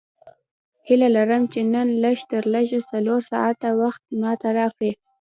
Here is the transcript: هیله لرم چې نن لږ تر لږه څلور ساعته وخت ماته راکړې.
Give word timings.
هیله 0.87 1.07
لرم 1.15 1.43
چې 1.53 1.59
نن 1.73 1.87
لږ 2.03 2.17
تر 2.31 2.43
لږه 2.53 2.79
څلور 2.91 3.19
ساعته 3.31 3.67
وخت 3.81 4.01
ماته 4.21 4.49
راکړې. 4.57 4.91